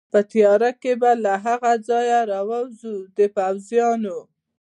په 0.13 0.19
تېاره 0.31 0.71
کې 0.81 0.93
به 1.01 1.11
له 1.25 1.33
دغه 1.45 1.71
ځایه 1.87 2.21
ووځو، 2.47 2.95
د 3.17 3.19
پوځیانو. 3.35 4.17